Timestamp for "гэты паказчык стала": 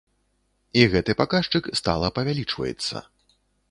0.93-2.13